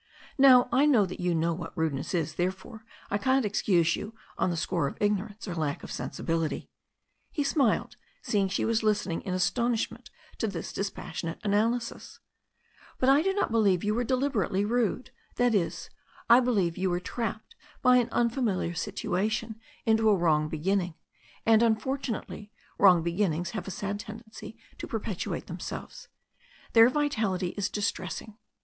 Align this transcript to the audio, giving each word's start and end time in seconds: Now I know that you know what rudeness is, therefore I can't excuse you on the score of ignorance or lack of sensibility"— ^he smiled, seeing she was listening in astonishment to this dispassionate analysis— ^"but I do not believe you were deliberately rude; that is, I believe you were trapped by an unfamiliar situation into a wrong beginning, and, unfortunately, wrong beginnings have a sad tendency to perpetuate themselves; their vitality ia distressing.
Now 0.39 0.67
I 0.71 0.87
know 0.87 1.05
that 1.05 1.19
you 1.19 1.35
know 1.35 1.53
what 1.53 1.77
rudeness 1.77 2.15
is, 2.15 2.33
therefore 2.33 2.83
I 3.11 3.19
can't 3.19 3.45
excuse 3.45 3.95
you 3.95 4.15
on 4.35 4.49
the 4.49 4.57
score 4.57 4.87
of 4.87 4.97
ignorance 4.99 5.47
or 5.47 5.53
lack 5.53 5.83
of 5.83 5.91
sensibility"— 5.91 6.71
^he 7.37 7.45
smiled, 7.45 7.97
seeing 8.23 8.47
she 8.47 8.65
was 8.65 8.81
listening 8.81 9.21
in 9.21 9.35
astonishment 9.35 10.09
to 10.39 10.47
this 10.47 10.73
dispassionate 10.73 11.37
analysis— 11.43 12.19
^"but 12.99 13.09
I 13.09 13.21
do 13.21 13.31
not 13.35 13.51
believe 13.51 13.83
you 13.83 13.93
were 13.93 14.03
deliberately 14.03 14.65
rude; 14.65 15.11
that 15.35 15.53
is, 15.53 15.91
I 16.27 16.39
believe 16.39 16.79
you 16.79 16.89
were 16.89 16.99
trapped 16.99 17.53
by 17.83 17.97
an 17.97 18.09
unfamiliar 18.09 18.73
situation 18.73 19.61
into 19.85 20.09
a 20.09 20.15
wrong 20.17 20.49
beginning, 20.49 20.95
and, 21.45 21.61
unfortunately, 21.61 22.51
wrong 22.79 23.03
beginnings 23.03 23.51
have 23.51 23.67
a 23.67 23.69
sad 23.69 23.99
tendency 23.99 24.57
to 24.79 24.87
perpetuate 24.87 25.45
themselves; 25.45 26.07
their 26.73 26.89
vitality 26.89 27.49
ia 27.49 27.65
distressing. 27.71 28.39